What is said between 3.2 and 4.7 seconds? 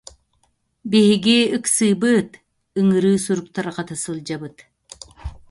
сурук тарҕата сылдьабыт